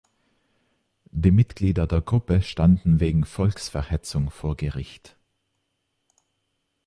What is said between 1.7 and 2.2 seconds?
der